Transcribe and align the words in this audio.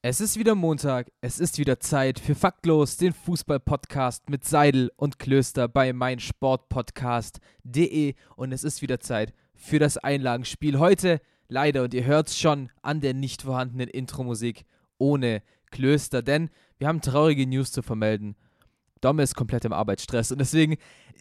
Es 0.00 0.20
ist 0.20 0.38
wieder 0.38 0.54
Montag, 0.54 1.10
es 1.22 1.40
ist 1.40 1.58
wieder 1.58 1.80
Zeit 1.80 2.20
für 2.20 2.36
Faktlos, 2.36 2.98
den 2.98 3.12
Fußball-Podcast 3.12 4.30
mit 4.30 4.44
Seidel 4.44 4.92
und 4.94 5.18
Klöster 5.18 5.66
bei 5.66 5.92
meinsportpodcast.de 5.92 8.14
und 8.36 8.52
es 8.52 8.62
ist 8.62 8.80
wieder 8.80 9.00
Zeit 9.00 9.34
für 9.56 9.80
das 9.80 9.98
Einlagenspiel 9.98 10.78
heute. 10.78 11.20
Leider, 11.48 11.82
und 11.82 11.94
ihr 11.94 12.04
hört 12.04 12.28
es 12.28 12.38
schon 12.38 12.70
an 12.80 13.00
der 13.00 13.12
nicht 13.12 13.42
vorhandenen 13.42 13.88
Intro-Musik 13.88 14.66
ohne 14.98 15.42
Klöster, 15.72 16.22
denn 16.22 16.50
wir 16.78 16.86
haben 16.86 17.00
traurige 17.00 17.48
News 17.48 17.72
zu 17.72 17.82
vermelden. 17.82 18.36
Dom 19.00 19.18
ist 19.18 19.34
komplett 19.34 19.64
im 19.64 19.72
Arbeitsstress 19.72 20.30
und 20.30 20.38
deswegen 20.38 20.76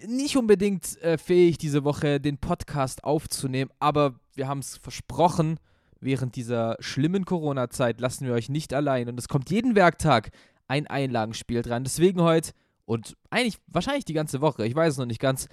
nicht 0.06 0.38
unbedingt 0.38 1.02
äh, 1.02 1.18
fähig, 1.18 1.58
diese 1.58 1.84
Woche 1.84 2.20
den 2.20 2.38
Podcast 2.38 3.04
aufzunehmen, 3.04 3.72
aber 3.80 4.20
wir 4.36 4.48
haben 4.48 4.60
es 4.60 4.78
versprochen 4.78 5.60
während 6.00 6.36
dieser 6.36 6.78
schlimmen 6.80 7.26
Corona-Zeit 7.26 8.00
lassen 8.00 8.26
wir 8.26 8.34
euch 8.34 8.50
nicht 8.50 8.74
allein 8.74 9.10
und 9.10 9.20
es 9.20 9.28
kommt 9.28 9.50
jeden 9.50 9.76
Werktag 9.76 10.30
ein 10.68 10.88
Einlagenspiel 10.88 11.62
dran. 11.62 11.84
Deswegen 11.84 12.22
heute 12.22 12.52
und 12.86 13.16
eigentlich 13.30 13.58
wahrscheinlich 13.68 14.06
die 14.06 14.14
ganze 14.14 14.42
Woche, 14.42 14.66
ich 14.66 14.76
weiß 14.76 14.94
es 14.94 14.98
noch 14.98 15.06
nicht 15.06 15.22
ganz, 15.22 15.48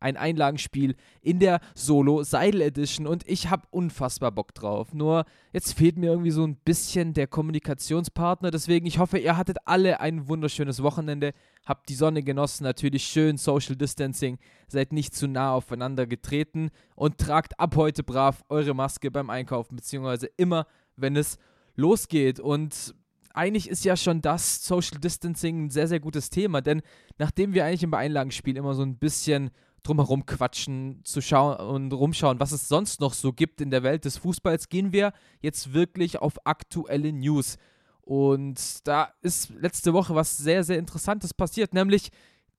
ein 0.00 0.16
Einlagenspiel 0.16 0.96
in 1.20 1.38
der 1.38 1.60
Solo 1.74 2.22
Seidel 2.22 2.62
Edition 2.62 3.06
und 3.06 3.28
ich 3.28 3.50
habe 3.50 3.66
unfassbar 3.70 4.32
Bock 4.32 4.54
drauf. 4.54 4.94
Nur 4.94 5.24
jetzt 5.52 5.74
fehlt 5.74 5.98
mir 5.98 6.10
irgendwie 6.10 6.30
so 6.30 6.46
ein 6.46 6.56
bisschen 6.56 7.14
der 7.14 7.26
Kommunikationspartner, 7.26 8.50
deswegen 8.50 8.86
ich 8.86 8.98
hoffe, 8.98 9.18
ihr 9.18 9.36
hattet 9.36 9.58
alle 9.64 10.00
ein 10.00 10.28
wunderschönes 10.28 10.82
Wochenende, 10.82 11.32
habt 11.66 11.88
die 11.88 11.94
Sonne 11.94 12.22
genossen, 12.22 12.64
natürlich 12.64 13.04
schön 13.04 13.36
Social 13.36 13.76
Distancing, 13.76 14.38
seid 14.68 14.92
nicht 14.92 15.14
zu 15.14 15.26
nah 15.28 15.52
aufeinander 15.52 16.06
getreten 16.06 16.70
und 16.94 17.18
tragt 17.18 17.58
ab 17.58 17.76
heute 17.76 18.02
brav 18.02 18.44
eure 18.48 18.74
Maske 18.74 19.10
beim 19.10 19.30
Einkaufen 19.30 19.76
beziehungsweise 19.76 20.28
immer, 20.36 20.66
wenn 20.96 21.16
es 21.16 21.38
losgeht 21.76 22.40
und 22.40 22.94
eigentlich 23.38 23.68
ist 23.68 23.84
ja 23.84 23.96
schon 23.96 24.20
das 24.20 24.64
Social 24.64 24.98
Distancing 24.98 25.66
ein 25.66 25.70
sehr, 25.70 25.86
sehr 25.86 26.00
gutes 26.00 26.28
Thema, 26.28 26.60
denn 26.60 26.82
nachdem 27.18 27.54
wir 27.54 27.64
eigentlich 27.64 27.84
im 27.84 27.94
Einlagenspiel 27.94 28.56
immer 28.56 28.74
so 28.74 28.82
ein 28.82 28.98
bisschen 28.98 29.50
drumherum 29.88 30.26
quatschen, 30.26 31.00
zu 31.04 31.22
schauen 31.22 31.56
und 31.56 31.92
rumschauen, 31.92 32.40
was 32.40 32.52
es 32.52 32.68
sonst 32.68 33.00
noch 33.00 33.14
so 33.14 33.32
gibt 33.32 33.60
in 33.60 33.70
der 33.70 33.82
Welt 33.82 34.04
des 34.04 34.18
Fußballs, 34.18 34.68
gehen 34.68 34.92
wir 34.92 35.12
jetzt 35.40 35.72
wirklich 35.72 36.18
auf 36.18 36.34
aktuelle 36.46 37.12
News. 37.12 37.56
Und 38.02 38.86
da 38.86 39.12
ist 39.22 39.50
letzte 39.50 39.94
Woche 39.94 40.14
was 40.14 40.36
sehr, 40.36 40.62
sehr 40.62 40.78
Interessantes 40.78 41.32
passiert, 41.32 41.72
nämlich 41.72 42.10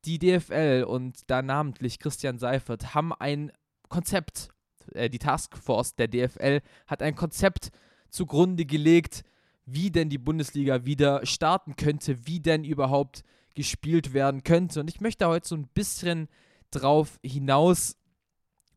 die 0.05 0.17
DFL 0.17 0.85
und 0.87 1.29
da 1.29 1.41
namentlich 1.41 1.99
Christian 1.99 2.39
Seifert 2.39 2.95
haben 2.95 3.13
ein 3.13 3.51
Konzept, 3.89 4.49
äh, 4.93 5.09
die 5.09 5.19
Taskforce 5.19 5.95
der 5.95 6.07
DFL 6.07 6.61
hat 6.87 7.03
ein 7.03 7.15
Konzept 7.15 7.69
zugrunde 8.09 8.65
gelegt, 8.65 9.23
wie 9.65 9.91
denn 9.91 10.09
die 10.09 10.17
Bundesliga 10.17 10.85
wieder 10.85 11.25
starten 11.25 11.75
könnte, 11.75 12.25
wie 12.25 12.39
denn 12.39 12.63
überhaupt 12.63 13.23
gespielt 13.53 14.13
werden 14.13 14.43
könnte. 14.43 14.79
Und 14.79 14.89
ich 14.89 15.01
möchte 15.01 15.27
heute 15.27 15.47
so 15.47 15.55
ein 15.55 15.67
bisschen 15.67 16.27
drauf 16.71 17.19
hinaus 17.23 17.95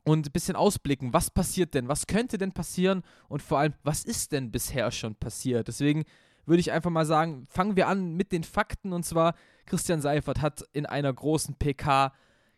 und 0.05 0.27
ein 0.27 0.33
bisschen 0.33 0.57
ausblicken, 0.57 1.13
was 1.13 1.31
passiert 1.31 1.75
denn, 1.75 1.89
was 1.89 2.07
könnte 2.07 2.39
denn 2.39 2.53
passieren? 2.53 3.03
Und 3.29 3.43
vor 3.43 3.59
allem, 3.59 3.75
was 3.83 4.05
ist 4.05 4.33
denn 4.33 4.51
bisher 4.51 4.91
schon 4.91 5.15
passiert. 5.15 5.69
Deswegen 5.69 6.05
würde 6.45 6.61
ich 6.61 6.73
einfach 6.73 6.91
mal 6.91 7.07
sagen, 7.07 7.47
fangen 7.49 7.77
wir 7.77 7.89
an 7.89 8.15
mit 8.15 8.33
den 8.33 8.45
Fakten. 8.45 8.93
Und 8.93 9.05
zwar 9.05 9.35
Christian 9.67 10.01
Seifert 10.01 10.41
hat 10.41 10.65
in 10.73 10.87
einer 10.87 11.13
großen 11.13 11.55
PK 11.55 12.13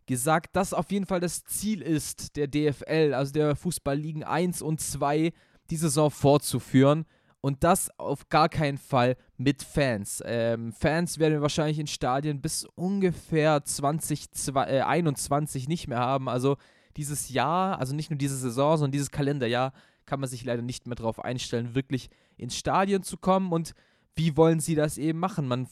gesagt, 0.06 0.56
dass 0.56 0.73
auf 0.73 0.91
jeden 0.91 1.06
Fall 1.06 1.21
das 1.21 1.44
Ziel 1.44 1.83
ist, 1.83 2.37
der 2.37 2.47
DFL, 2.47 3.12
also 3.15 3.33
der 3.33 3.56
Fußballligen 3.56 4.25
1 4.25 4.62
und 4.62 4.81
2, 4.81 5.33
die 5.71 5.77
Saison 5.77 6.11
fortzuführen 6.11 7.06
und 7.44 7.62
das 7.62 7.91
auf 7.99 8.31
gar 8.31 8.49
keinen 8.49 8.78
Fall 8.78 9.19
mit 9.37 9.62
Fans. 9.62 10.22
Ähm, 10.25 10.72
Fans 10.72 11.19
werden 11.19 11.34
wir 11.34 11.43
wahrscheinlich 11.43 11.78
in 11.78 11.87
Stadien 11.87 12.41
bis 12.41 12.65
ungefähr 12.75 13.62
2021 13.62 15.65
äh, 15.65 15.69
nicht 15.69 15.87
mehr 15.87 15.99
haben. 15.99 16.31
Also 16.31 16.56
dieses 16.97 17.28
Jahr, 17.28 17.78
also 17.78 17.94
nicht 17.94 18.09
nur 18.09 18.16
diese 18.16 18.38
Saison, 18.38 18.78
sondern 18.78 18.93
dieses 18.93 19.10
Kalenderjahr, 19.10 19.75
kann 20.06 20.21
man 20.21 20.31
sich 20.31 20.43
leider 20.43 20.62
nicht 20.62 20.87
mehr 20.87 20.97
darauf 20.97 21.22
einstellen, 21.22 21.75
wirklich 21.75 22.09
ins 22.38 22.56
Stadion 22.56 23.03
zu 23.03 23.19
kommen. 23.19 23.53
Und 23.53 23.75
wie 24.16 24.38
wollen 24.38 24.61
sie 24.61 24.75
das 24.75 24.97
eben 24.97 25.19
machen? 25.19 25.47
Man 25.47 25.69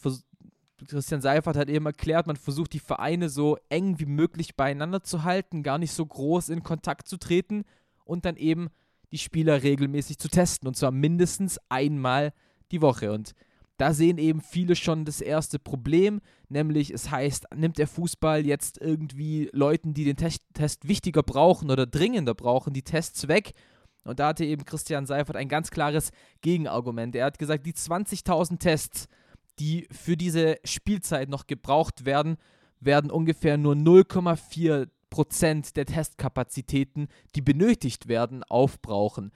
Christian 0.87 1.23
Seifert 1.23 1.57
hat 1.57 1.71
eben 1.71 1.87
erklärt, 1.87 2.27
man 2.27 2.37
versucht 2.37 2.75
die 2.75 2.81
Vereine 2.81 3.31
so 3.31 3.57
eng 3.71 3.99
wie 3.99 4.05
möglich 4.05 4.57
beieinander 4.57 5.05
zu 5.05 5.23
halten, 5.23 5.63
gar 5.63 5.79
nicht 5.79 5.93
so 5.93 6.05
groß 6.05 6.51
in 6.51 6.63
Kontakt 6.63 7.09
zu 7.09 7.17
treten 7.17 7.65
und 8.05 8.27
dann 8.27 8.37
eben 8.37 8.69
die 9.13 9.19
Spieler 9.19 9.63
regelmäßig 9.63 10.19
zu 10.19 10.29
testen 10.29 10.67
und 10.67 10.77
zwar 10.77 10.91
mindestens 10.91 11.61
einmal 11.69 12.33
die 12.73 12.81
Woche. 12.81 13.13
Und 13.13 13.35
da 13.77 13.93
sehen 13.93 14.19
eben 14.19 14.41
viele 14.41 14.75
schon 14.75 15.05
das 15.05 15.21
erste 15.21 15.59
Problem, 15.59 16.21
nämlich 16.49 16.91
es 16.91 17.11
heißt, 17.11 17.47
nimmt 17.55 17.79
der 17.79 17.87
Fußball 17.87 18.47
jetzt 18.47 18.81
irgendwie 18.81 19.51
Leuten, 19.53 19.95
die 19.95 20.05
den 20.05 20.17
Test, 20.17 20.89
wichtiger 20.89 21.23
brauchen 21.23 21.71
oder 21.71 21.87
dringender 21.87 22.35
brauchen, 22.35 22.73
die 22.73 22.83
Tests 22.83 23.29
weg. 23.29 23.53
Und 24.05 24.19
da 24.19 24.29
hatte 24.29 24.45
eben 24.45 24.65
Christian 24.65 25.07
Seifert 25.07 25.37
ein 25.37 25.49
ganz 25.49 25.71
klares 25.71 26.11
Gegenargument. 26.41 27.15
Er 27.15 27.27
hat 27.27 27.39
gesagt, 27.39 27.67
die 27.67 27.75
20.000 27.75 28.59
Tests, 28.59 29.09
die 29.59 29.87
für 29.93 30.17
diese 30.17 30.57
Spielzeit 30.65 31.29
noch 31.29 31.47
gebraucht 31.47 32.05
werden, 32.05 32.37
werden 32.81 33.11
ungefähr 33.11 33.59
nur 33.59 33.75
0,4 33.75 34.89
Prozent 35.13 35.77
der 35.77 35.85
Testkapazitäten, 35.85 37.09
die 37.37 37.43
benötigt 37.43 38.09
werden, 38.09 38.43
aufbrauchen. 38.45 39.31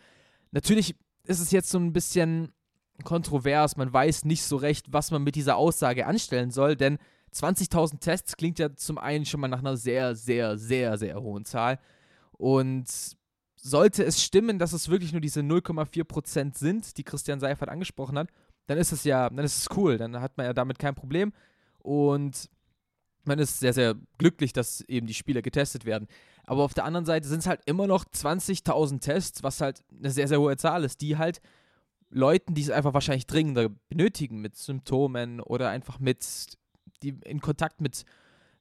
Natürlich 0.50 0.97
ist 1.25 1.41
es 1.41 1.50
jetzt 1.50 1.70
so 1.70 1.78
ein 1.78 1.92
bisschen 1.92 2.53
kontrovers, 3.04 3.76
man 3.76 3.92
weiß 3.92 4.25
nicht 4.25 4.42
so 4.42 4.56
recht, 4.56 4.86
was 4.91 5.10
man 5.10 5.22
mit 5.22 5.36
dieser 5.36 5.56
Aussage 5.56 6.06
anstellen 6.06 6.50
soll, 6.50 6.76
denn 6.76 6.98
20.000 7.34 8.00
Tests 8.00 8.36
klingt 8.38 8.59
ja 8.59 8.75
zum 8.75 8.97
einen 8.97 9.26
schon 9.26 9.41
mal 9.41 9.48
nach 9.48 9.59
einer 9.59 9.76
sehr, 9.76 10.16
sehr, 10.16 10.56
sehr, 10.56 10.97
sehr 10.97 11.20
hohen 11.20 11.44
Zahl. 11.44 11.78
Und 12.32 12.86
sollte 13.56 14.03
es 14.03 14.22
stimmen, 14.22 14.59
dass 14.59 14.72
es 14.72 14.88
wirklich 14.88 15.12
nur 15.12 15.20
diese 15.20 15.41
0,4% 15.41 16.56
sind, 16.56 16.97
die 16.97 17.04
Christian 17.04 17.38
Seifert 17.38 17.69
angesprochen 17.69 18.16
hat, 18.19 18.31
dann 18.66 18.78
ist 18.78 18.92
es 18.92 19.04
ja, 19.04 19.28
dann 19.28 19.44
ist 19.44 19.59
es 19.59 19.76
cool, 19.76 19.98
dann 19.98 20.20
hat 20.20 20.38
man 20.38 20.47
ja 20.47 20.54
damit 20.54 20.78
kein 20.78 20.94
Problem. 20.94 21.34
Und 21.81 22.48
man 23.26 23.38
ist 23.38 23.60
sehr, 23.60 23.72
sehr 23.72 23.94
glücklich, 24.19 24.53
dass 24.53 24.81
eben 24.82 25.06
die 25.06 25.14
Spieler 25.14 25.42
getestet 25.42 25.84
werden. 25.84 26.09
Aber 26.44 26.62
auf 26.62 26.75
der 26.75 26.84
anderen 26.84 27.06
Seite 27.06 27.26
sind 27.28 27.41
es 27.41 27.47
halt 27.47 27.60
immer 27.66 27.87
noch 27.87 28.04
20.000 28.04 29.00
Tests, 29.00 29.42
was 29.42 29.60
halt 29.60 29.82
eine 29.98 30.10
sehr, 30.10 30.28
sehr 30.28 30.41
hohe 30.41 30.56
Zahl 30.56 30.84
ist, 30.84 31.00
die 31.00 31.16
halt 31.16 31.41
Leuten, 32.10 32.54
die 32.54 32.62
es 32.62 32.70
einfach 32.70 32.94
wahrscheinlich 32.94 33.26
dringender 33.26 33.69
benötigen, 33.88 34.41
mit 34.41 34.56
Symptomen 34.56 35.41
oder 35.41 35.70
einfach 35.70 35.98
mit, 35.98 36.25
die 37.03 37.19
in 37.25 37.41
Kontakt 37.41 37.81
mit 37.81 38.04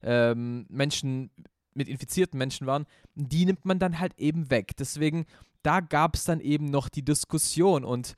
ähm, 0.02 0.66
Menschen, 0.68 1.30
mit 1.74 1.88
infizierten 1.88 2.38
Menschen 2.38 2.66
waren, 2.66 2.86
die 3.14 3.46
nimmt 3.46 3.64
man 3.64 3.78
dann 3.78 4.00
halt 4.00 4.18
eben 4.18 4.50
weg. 4.50 4.76
Deswegen, 4.76 5.26
da 5.62 5.80
gab 5.80 6.16
es 6.16 6.24
dann 6.24 6.40
eben 6.40 6.66
noch 6.66 6.88
die 6.88 7.04
Diskussion. 7.04 7.84
Und 7.84 8.16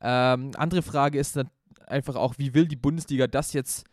ähm, 0.00 0.50
andere 0.56 0.82
Frage 0.82 1.18
ist 1.18 1.36
dann 1.36 1.48
einfach 1.86 2.16
auch, 2.16 2.34
wie 2.38 2.54
will 2.54 2.66
die 2.66 2.76
Bundesliga 2.76 3.26
das 3.26 3.52
jetzt 3.52 3.84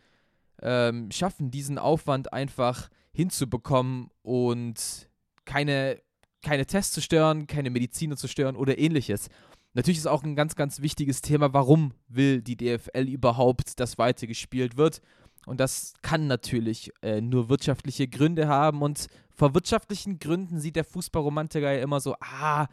ähm, 0.62 1.10
schaffen, 1.10 1.50
diesen 1.50 1.78
Aufwand 1.78 2.32
einfach 2.32 2.88
hinzubekommen 3.12 4.10
und 4.22 5.08
keine, 5.44 6.00
keine 6.42 6.66
Tests 6.66 6.92
zu 6.92 7.00
stören, 7.00 7.46
keine 7.46 7.70
Mediziner 7.70 8.16
zu 8.16 8.28
stören 8.28 8.56
oder 8.56 8.78
ähnliches. 8.78 9.28
Natürlich 9.74 9.98
ist 9.98 10.06
auch 10.06 10.22
ein 10.22 10.36
ganz, 10.36 10.54
ganz 10.54 10.80
wichtiges 10.80 11.20
Thema, 11.20 11.52
warum 11.52 11.94
will 12.08 12.42
die 12.42 12.56
DFL 12.56 13.08
überhaupt, 13.08 13.80
dass 13.80 13.98
weitergespielt 13.98 14.76
wird. 14.76 15.00
Und 15.46 15.60
das 15.60 15.94
kann 16.00 16.26
natürlich 16.26 16.92
äh, 17.02 17.20
nur 17.20 17.48
wirtschaftliche 17.48 18.08
Gründe 18.08 18.48
haben. 18.48 18.82
Und 18.82 19.08
vor 19.30 19.54
wirtschaftlichen 19.54 20.18
Gründen 20.18 20.58
sieht 20.58 20.76
der 20.76 20.84
Fußballromantiker 20.84 21.72
ja 21.72 21.82
immer 21.82 22.00
so, 22.00 22.14
ah, 22.20 22.68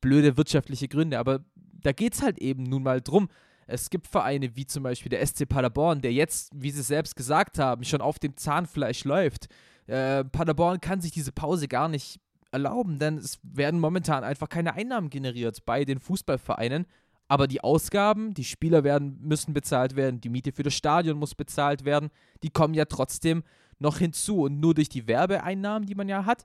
blöde 0.00 0.36
wirtschaftliche 0.36 0.88
Gründe. 0.88 1.18
Aber 1.18 1.44
da 1.54 1.92
geht 1.92 2.14
es 2.14 2.22
halt 2.22 2.38
eben 2.38 2.64
nun 2.64 2.82
mal 2.82 3.00
drum. 3.00 3.28
Es 3.66 3.90
gibt 3.90 4.06
Vereine 4.06 4.54
wie 4.54 4.66
zum 4.66 4.82
Beispiel 4.82 5.10
der 5.10 5.26
SC 5.26 5.48
Paderborn, 5.48 6.00
der 6.00 6.12
jetzt, 6.12 6.52
wie 6.54 6.70
sie 6.70 6.82
selbst 6.82 7.16
gesagt 7.16 7.58
haben, 7.58 7.84
schon 7.84 8.00
auf 8.00 8.18
dem 8.18 8.36
Zahnfleisch 8.36 9.04
läuft. 9.04 9.48
Äh, 9.86 10.24
Paderborn 10.24 10.80
kann 10.80 11.00
sich 11.00 11.10
diese 11.10 11.32
Pause 11.32 11.66
gar 11.68 11.88
nicht 11.88 12.20
erlauben, 12.52 12.98
denn 12.98 13.18
es 13.18 13.38
werden 13.42 13.80
momentan 13.80 14.24
einfach 14.24 14.48
keine 14.48 14.74
Einnahmen 14.74 15.10
generiert 15.10 15.64
bei 15.66 15.84
den 15.84 15.98
Fußballvereinen. 15.98 16.86
Aber 17.28 17.48
die 17.48 17.60
Ausgaben, 17.60 18.34
die 18.34 18.44
Spieler 18.44 18.84
werden, 18.84 19.18
müssen 19.20 19.52
bezahlt 19.52 19.96
werden, 19.96 20.20
die 20.20 20.28
Miete 20.28 20.52
für 20.52 20.62
das 20.62 20.74
Stadion 20.74 21.18
muss 21.18 21.34
bezahlt 21.34 21.84
werden, 21.84 22.10
die 22.44 22.50
kommen 22.50 22.74
ja 22.74 22.84
trotzdem 22.84 23.42
noch 23.80 23.98
hinzu. 23.98 24.42
Und 24.42 24.60
nur 24.60 24.74
durch 24.74 24.88
die 24.88 25.08
Werbeeinnahmen, 25.08 25.86
die 25.86 25.96
man 25.96 26.08
ja 26.08 26.24
hat, 26.24 26.44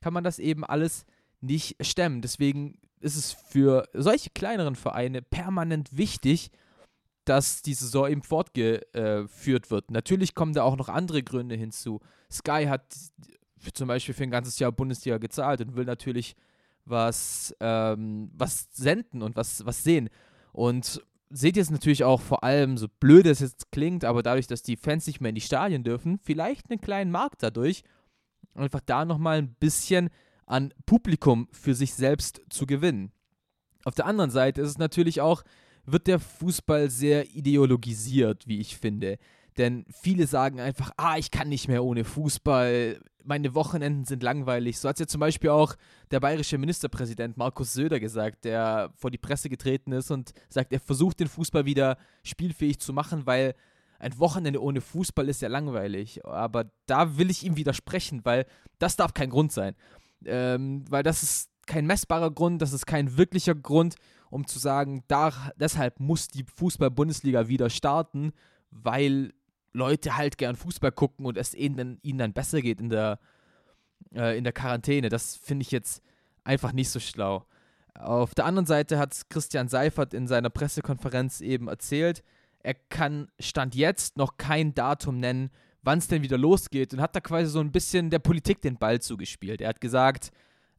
kann 0.00 0.14
man 0.14 0.24
das 0.24 0.38
eben 0.38 0.64
alles 0.64 1.04
nicht 1.42 1.76
stemmen. 1.84 2.22
Deswegen 2.22 2.78
ist 3.00 3.16
es 3.16 3.32
für 3.32 3.88
solche 3.92 4.30
kleineren 4.30 4.76
Vereine 4.76 5.22
permanent 5.22 5.96
wichtig, 5.96 6.50
dass 7.24 7.62
die 7.62 7.74
Saison 7.74 8.08
eben 8.08 8.22
fortgeführt 8.22 9.70
wird. 9.70 9.90
Natürlich 9.90 10.34
kommen 10.34 10.54
da 10.54 10.62
auch 10.62 10.76
noch 10.76 10.88
andere 10.88 11.22
Gründe 11.22 11.56
hinzu. 11.56 12.00
Sky 12.30 12.66
hat 12.68 12.84
zum 13.74 13.88
Beispiel 13.88 14.14
für 14.14 14.22
ein 14.22 14.30
ganzes 14.30 14.58
Jahr 14.58 14.72
Bundesliga 14.72 15.18
gezahlt 15.18 15.60
und 15.60 15.76
will 15.76 15.84
natürlich 15.84 16.36
was, 16.84 17.54
ähm, 17.60 18.30
was 18.32 18.68
senden 18.72 19.22
und 19.22 19.34
was, 19.36 19.66
was 19.66 19.82
sehen. 19.82 20.08
Und 20.52 21.02
seht 21.30 21.56
jetzt 21.56 21.72
natürlich 21.72 22.04
auch 22.04 22.20
vor 22.20 22.44
allem, 22.44 22.78
so 22.78 22.86
blöd 23.00 23.26
es 23.26 23.40
jetzt 23.40 23.72
klingt, 23.72 24.04
aber 24.04 24.22
dadurch, 24.22 24.46
dass 24.46 24.62
die 24.62 24.76
Fans 24.76 25.06
nicht 25.06 25.20
mehr 25.20 25.30
in 25.30 25.34
die 25.34 25.40
Stadien 25.40 25.82
dürfen, 25.82 26.20
vielleicht 26.22 26.70
einen 26.70 26.80
kleinen 26.80 27.10
Markt 27.10 27.42
dadurch, 27.42 27.82
einfach 28.54 28.80
da 28.80 29.04
nochmal 29.04 29.38
ein 29.38 29.54
bisschen 29.54 30.10
an 30.46 30.72
Publikum 30.86 31.48
für 31.52 31.74
sich 31.74 31.94
selbst 31.94 32.40
zu 32.48 32.66
gewinnen. 32.66 33.12
Auf 33.84 33.94
der 33.94 34.06
anderen 34.06 34.30
Seite 34.30 34.62
ist 34.62 34.70
es 34.70 34.78
natürlich 34.78 35.20
auch, 35.20 35.42
wird 35.84 36.06
der 36.06 36.18
Fußball 36.18 36.90
sehr 36.90 37.34
ideologisiert, 37.34 38.46
wie 38.46 38.60
ich 38.60 38.76
finde. 38.76 39.18
Denn 39.58 39.86
viele 39.90 40.26
sagen 40.26 40.60
einfach, 40.60 40.90
ah, 40.96 41.16
ich 41.16 41.30
kann 41.30 41.48
nicht 41.48 41.68
mehr 41.68 41.84
ohne 41.84 42.04
Fußball, 42.04 43.00
meine 43.24 43.54
Wochenenden 43.54 44.04
sind 44.04 44.22
langweilig. 44.22 44.78
So 44.78 44.88
hat 44.88 44.96
es 44.96 45.00
ja 45.00 45.06
zum 45.06 45.20
Beispiel 45.20 45.50
auch 45.50 45.74
der 46.10 46.20
bayerische 46.20 46.58
Ministerpräsident 46.58 47.36
Markus 47.36 47.72
Söder 47.72 47.98
gesagt, 47.98 48.44
der 48.44 48.92
vor 48.94 49.10
die 49.10 49.18
Presse 49.18 49.48
getreten 49.48 49.92
ist 49.92 50.10
und 50.10 50.32
sagt, 50.48 50.72
er 50.72 50.80
versucht 50.80 51.20
den 51.20 51.28
Fußball 51.28 51.64
wieder 51.64 51.96
spielfähig 52.22 52.78
zu 52.78 52.92
machen, 52.92 53.26
weil 53.26 53.54
ein 53.98 54.18
Wochenende 54.18 54.62
ohne 54.62 54.80
Fußball 54.80 55.28
ist 55.28 55.42
ja 55.42 55.48
langweilig. 55.48 56.24
Aber 56.24 56.70
da 56.86 57.16
will 57.16 57.30
ich 57.30 57.44
ihm 57.44 57.56
widersprechen, 57.56 58.24
weil 58.24 58.46
das 58.78 58.96
darf 58.96 59.14
kein 59.14 59.30
Grund 59.30 59.52
sein. 59.52 59.74
Ähm, 60.26 60.84
weil 60.88 61.02
das 61.02 61.22
ist 61.22 61.50
kein 61.66 61.86
messbarer 61.86 62.30
Grund, 62.30 62.62
das 62.62 62.72
ist 62.72 62.86
kein 62.86 63.16
wirklicher 63.16 63.54
Grund, 63.54 63.96
um 64.30 64.46
zu 64.46 64.58
sagen, 64.58 65.04
da, 65.08 65.32
deshalb 65.56 66.00
muss 66.00 66.28
die 66.28 66.44
Fußball-Bundesliga 66.44 67.48
wieder 67.48 67.70
starten, 67.70 68.32
weil 68.70 69.32
Leute 69.72 70.16
halt 70.16 70.38
gern 70.38 70.56
Fußball 70.56 70.92
gucken 70.92 71.26
und 71.26 71.36
es 71.36 71.54
ihnen, 71.54 71.98
ihnen 72.02 72.18
dann 72.18 72.32
besser 72.32 72.62
geht 72.62 72.80
in 72.80 72.88
der, 72.88 73.18
äh, 74.14 74.36
in 74.36 74.44
der 74.44 74.52
Quarantäne. 74.52 75.08
Das 75.08 75.36
finde 75.36 75.62
ich 75.62 75.70
jetzt 75.70 76.02
einfach 76.44 76.72
nicht 76.72 76.90
so 76.90 77.00
schlau. 77.00 77.44
Auf 77.94 78.34
der 78.34 78.46
anderen 78.46 78.66
Seite 78.66 78.98
hat 78.98 79.28
Christian 79.30 79.68
Seifert 79.68 80.14
in 80.14 80.26
seiner 80.26 80.50
Pressekonferenz 80.50 81.40
eben 81.40 81.68
erzählt, 81.68 82.22
er 82.62 82.74
kann 82.74 83.28
Stand 83.38 83.74
jetzt 83.74 84.16
noch 84.16 84.38
kein 84.38 84.74
Datum 84.74 85.18
nennen, 85.18 85.50
wann 85.86 85.98
es 85.98 86.08
denn 86.08 86.22
wieder 86.22 86.36
losgeht 86.36 86.92
und 86.92 87.00
hat 87.00 87.14
da 87.14 87.20
quasi 87.20 87.48
so 87.48 87.60
ein 87.60 87.70
bisschen 87.70 88.10
der 88.10 88.18
Politik 88.18 88.60
den 88.60 88.76
Ball 88.76 89.00
zugespielt. 89.00 89.60
Er 89.60 89.68
hat 89.68 89.80
gesagt, 89.80 90.32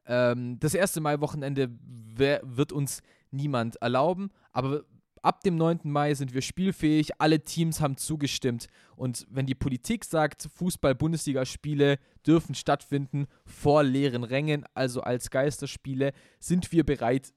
ähm, 0.06 0.60
das 0.60 0.74
erste 0.74 1.00
Mai-Wochenende 1.00 1.70
wird 2.14 2.74
uns 2.74 3.02
niemand 3.32 3.78
erlauben, 3.78 4.32
aber 4.52 4.84
ab 5.22 5.42
dem 5.44 5.56
9. 5.56 5.80
Mai 5.84 6.14
sind 6.14 6.34
wir 6.34 6.42
spielfähig, 6.42 7.22
alle 7.22 7.42
Teams 7.42 7.80
haben 7.80 7.96
zugestimmt 7.96 8.68
und 8.98 9.26
wenn 9.30 9.46
die 9.46 9.56
Politik 9.56 10.04
sagt, 10.04 10.50
Fußball-Bundesligaspiele 10.56 12.00
dürfen 12.26 12.54
stattfinden 12.54 13.28
vor 13.46 13.84
leeren 13.84 14.26
Rängen, 14.26 14.66
also 14.74 15.02
als 15.02 15.30
Geisterspiele, 15.30 16.12
sind 16.40 16.74
wir 16.74 16.86
bereit, 16.86 17.34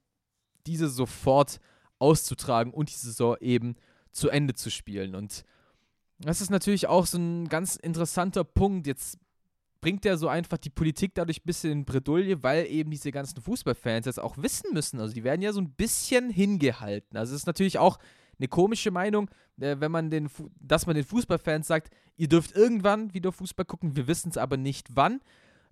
diese 0.67 0.89
sofort 0.89 1.61
auszutragen 1.99 2.73
und 2.73 2.89
die 2.89 2.97
Saison 2.97 3.37
eben 3.39 3.75
zu 4.11 4.29
Ende 4.29 4.55
zu 4.55 4.69
spielen. 4.69 5.15
Und 5.15 5.45
das 6.23 6.41
ist 6.41 6.49
natürlich 6.49 6.87
auch 6.87 7.05
so 7.05 7.17
ein 7.17 7.47
ganz 7.47 7.75
interessanter 7.75 8.43
Punkt. 8.43 8.87
Jetzt 8.87 9.17
bringt 9.81 10.05
er 10.05 10.17
so 10.17 10.27
einfach 10.27 10.57
die 10.57 10.69
Politik 10.69 11.15
dadurch 11.15 11.39
ein 11.39 11.45
bisschen 11.45 11.71
in 11.71 11.85
Bredouille, 11.85 12.43
weil 12.43 12.67
eben 12.67 12.91
diese 12.91 13.11
ganzen 13.11 13.41
Fußballfans 13.41 14.05
jetzt 14.05 14.19
auch 14.19 14.37
wissen 14.37 14.73
müssen. 14.73 14.99
Also 14.99 15.13
die 15.13 15.23
werden 15.23 15.41
ja 15.41 15.51
so 15.51 15.59
ein 15.59 15.71
bisschen 15.71 16.29
hingehalten. 16.29 17.17
Also 17.17 17.33
es 17.33 17.41
ist 17.41 17.47
natürlich 17.47 17.79
auch 17.79 17.97
eine 18.37 18.47
komische 18.47 18.91
Meinung, 18.91 19.29
äh, 19.59 19.75
wenn 19.79 19.91
man 19.91 20.09
den, 20.09 20.29
dass 20.59 20.85
man 20.85 20.95
den 20.95 21.05
Fußballfans 21.05 21.67
sagt, 21.67 21.91
ihr 22.17 22.27
dürft 22.27 22.55
irgendwann 22.55 23.13
wieder 23.13 23.31
Fußball 23.31 23.65
gucken, 23.65 23.95
wir 23.95 24.07
wissen 24.07 24.29
es 24.29 24.37
aber 24.37 24.57
nicht 24.57 24.87
wann. 24.95 25.21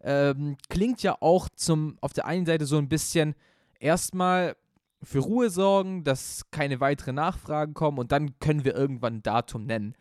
Ähm, 0.01 0.57
klingt 0.69 1.03
ja 1.03 1.17
auch 1.19 1.49
zum, 1.49 1.97
auf 2.01 2.13
der 2.13 2.25
einen 2.25 2.45
Seite 2.45 2.65
so 2.65 2.77
ein 2.77 2.89
bisschen 2.89 3.35
erstmal 3.79 4.55
für 5.03 5.19
Ruhe 5.19 5.49
sorgen, 5.49 6.03
dass 6.03 6.49
keine 6.51 6.79
weiteren 6.79 7.15
Nachfragen 7.15 7.73
kommen 7.73 7.99
und 7.99 8.11
dann 8.11 8.39
können 8.39 8.65
wir 8.65 8.75
irgendwann 8.75 9.15
ein 9.15 9.23
Datum 9.23 9.65
nennen. 9.65 9.95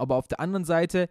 Aber 0.00 0.16
auf 0.16 0.28
der 0.28 0.40
anderen 0.40 0.64
Seite 0.64 1.08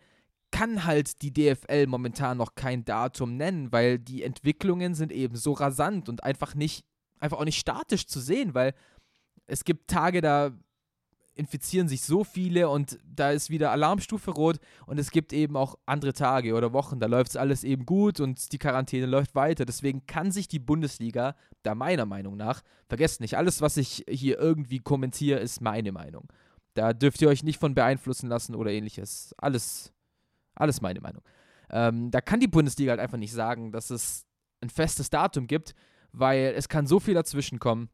kann 0.52 0.86
halt 0.86 1.22
die 1.22 1.32
DFL 1.32 1.86
momentan 1.88 2.38
noch 2.38 2.56
kein 2.56 2.84
Datum 2.84 3.38
nennen, 3.38 3.72
weil 3.72 4.00
die 4.00 4.24
Entwicklungen 4.24 4.96
sind 4.96 5.12
eben 5.12 5.36
so 5.36 5.54
rasant 5.54 6.10
und 6.10 6.24
einfach 6.24 6.56
nicht, 6.56 6.86
einfach 7.20 7.38
auch 7.38 7.46
nicht 7.46 7.60
statisch 7.60 8.08
zu 8.08 8.20
sehen, 8.20 8.56
weil 8.56 8.74
es 9.46 9.64
gibt 9.64 9.90
Tage, 9.90 10.22
da 10.22 10.52
infizieren 11.36 11.88
sich 11.88 12.02
so 12.02 12.24
viele 12.24 12.68
und 12.68 13.00
da 13.06 13.32
ist 13.32 13.50
wieder 13.50 13.72
Alarmstufe 13.72 14.32
rot 14.32 14.58
und 14.88 15.00
es 15.00 15.12
gibt 15.12 15.32
eben 15.32 15.56
auch 15.56 15.76
andere 15.86 16.14
Tage 16.14 16.54
oder 16.54 16.74
Wochen, 16.74 17.00
da 17.00 17.08
läuft 17.08 17.30
es 17.30 17.38
alles 17.38 17.64
eben 17.64 17.86
gut 17.86 18.20
und 18.20 18.52
die 18.52 18.58
Quarantäne 18.58 19.06
läuft 19.06 19.36
weiter. 19.36 19.66
Deswegen 19.66 20.06
kann 20.06 20.32
sich 20.32 20.50
die 20.50 20.60
Bundesliga, 20.60 21.36
da 21.64 21.76
meiner 21.76 22.06
Meinung 22.06 22.36
nach, 22.36 22.62
vergesst 22.88 23.22
nicht, 23.22 23.38
alles, 23.38 23.62
was 23.62 23.78
ich 23.78 24.04
hier 24.10 24.38
irgendwie 24.38 24.80
kommentiere, 24.80 25.40
ist 25.40 25.62
meine 25.62 25.94
Meinung. 25.94 26.28
Da 26.80 26.94
dürft 26.94 27.22
ihr 27.22 27.28
euch 27.28 27.44
nicht 27.44 27.60
von 27.60 27.76
beeinflussen 27.76 28.30
lassen 28.30 28.56
oder 28.56 28.72
ähnliches. 28.72 29.36
Alles, 29.38 29.92
alles 30.56 30.80
meine 30.80 31.02
Meinung. 31.02 31.22
Ähm, 31.70 32.10
da 32.10 32.22
kann 32.22 32.40
die 32.40 32.48
Bundesliga 32.48 32.92
halt 32.92 33.02
einfach 33.02 33.18
nicht 33.18 33.34
sagen, 33.34 33.74
dass 33.74 33.90
es 33.90 34.26
ein 34.62 34.70
festes 34.70 35.10
Datum 35.10 35.46
gibt, 35.46 35.76
weil 36.14 36.54
es 36.56 36.70
kann 36.70 36.88
so 36.88 37.02
viel 37.02 37.14
dazwischen 37.16 37.60
kommen. 37.60 37.90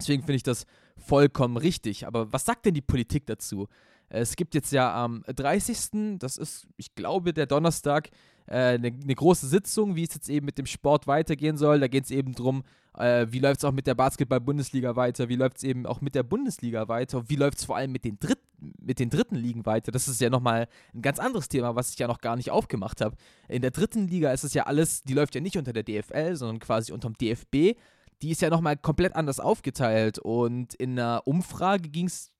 Deswegen 0.00 0.22
finde 0.22 0.34
ich 0.34 0.42
das 0.42 0.66
vollkommen 0.96 1.56
richtig. 1.56 2.08
Aber 2.08 2.32
was 2.32 2.44
sagt 2.44 2.66
denn 2.66 2.74
die 2.74 2.80
Politik 2.80 3.24
dazu? 3.26 3.68
Es 4.08 4.34
gibt 4.34 4.56
jetzt 4.56 4.72
ja 4.72 4.92
am 4.92 5.22
30., 5.28 6.18
das 6.18 6.38
ist, 6.38 6.66
ich 6.76 6.96
glaube, 6.96 7.32
der 7.32 7.46
Donnerstag, 7.46 8.10
eine 8.48 8.88
äh, 8.88 8.90
ne 8.90 9.14
große 9.14 9.46
Sitzung, 9.46 9.96
wie 9.96 10.04
es 10.04 10.14
jetzt 10.14 10.28
eben 10.28 10.46
mit 10.46 10.58
dem 10.58 10.66
Sport 10.66 11.06
weitergehen 11.06 11.56
soll. 11.56 11.80
Da 11.80 11.88
geht 11.88 12.04
es 12.04 12.10
eben 12.10 12.34
darum, 12.34 12.62
äh, 12.96 13.26
wie 13.30 13.38
läuft 13.38 13.58
es 13.60 13.64
auch 13.64 13.72
mit 13.72 13.86
der 13.86 13.94
Basketball-Bundesliga 13.94 14.96
weiter, 14.96 15.28
wie 15.28 15.36
läuft 15.36 15.58
es 15.58 15.62
eben 15.64 15.86
auch 15.86 16.00
mit 16.00 16.14
der 16.14 16.22
Bundesliga 16.22 16.88
weiter, 16.88 17.28
wie 17.28 17.36
läuft 17.36 17.58
es 17.58 17.64
vor 17.64 17.76
allem 17.76 17.92
mit 17.92 18.04
den, 18.04 18.18
Dritt 18.18 18.40
mit 18.58 18.98
den 18.98 19.10
dritten 19.10 19.36
Ligen 19.36 19.66
weiter. 19.66 19.92
Das 19.92 20.08
ist 20.08 20.20
ja 20.20 20.30
nochmal 20.30 20.66
ein 20.94 21.02
ganz 21.02 21.18
anderes 21.18 21.48
Thema, 21.48 21.76
was 21.76 21.90
ich 21.90 21.98
ja 21.98 22.08
noch 22.08 22.20
gar 22.20 22.36
nicht 22.36 22.50
aufgemacht 22.50 23.00
habe. 23.00 23.16
In 23.48 23.62
der 23.62 23.70
dritten 23.70 24.08
Liga 24.08 24.32
ist 24.32 24.44
es 24.44 24.54
ja 24.54 24.64
alles, 24.64 25.02
die 25.02 25.14
läuft 25.14 25.34
ja 25.34 25.40
nicht 25.40 25.56
unter 25.56 25.72
der 25.72 25.84
DFL, 25.84 26.34
sondern 26.36 26.58
quasi 26.58 26.92
unter 26.92 27.08
dem 27.10 27.16
DFB 27.16 27.76
die 28.22 28.30
ist 28.30 28.42
ja 28.42 28.50
nochmal 28.50 28.76
komplett 28.76 29.14
anders 29.14 29.40
aufgeteilt. 29.40 30.18
Und 30.18 30.74
in 30.74 30.98
einer 30.98 31.22
Umfrage 31.26 31.88
ging 31.88 32.06
es 32.06 32.32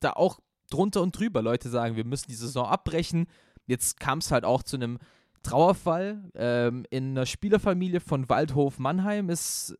da 0.00 0.12
auch 0.12 0.40
drunter 0.70 1.02
und 1.02 1.18
drüber. 1.18 1.42
Leute 1.42 1.68
sagen, 1.68 1.96
wir 1.96 2.04
müssen 2.04 2.28
die 2.28 2.34
Saison 2.34 2.66
abbrechen. 2.66 3.26
Jetzt 3.66 4.00
kam 4.00 4.18
es 4.18 4.30
halt 4.30 4.44
auch 4.44 4.62
zu 4.62 4.76
einem 4.76 4.98
Trauerfall. 5.42 6.30
Ähm, 6.34 6.84
in 6.90 7.10
einer 7.10 7.26
Spielerfamilie 7.26 8.00
von 8.00 8.28
Waldhof 8.28 8.78
Mannheim 8.78 9.30
ist 9.30 9.76